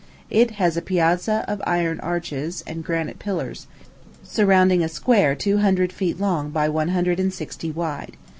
It 0.31 0.59
is 0.59 0.75
a 0.77 0.81
piazza 0.81 1.45
of 1.47 1.61
iron 1.63 1.99
arches 1.99 2.63
and 2.65 2.83
granite 2.83 3.19
pillars, 3.19 3.67
surrounding 4.23 4.83
a 4.83 4.89
square 4.89 5.35
two 5.35 5.59
hundred 5.59 5.93
feet 5.93 6.19
long 6.19 6.49
by 6.49 6.69
one 6.69 6.87
hundred 6.89 7.19
and 7.19 7.31
sixty 7.31 7.69
wide. 7.69 8.17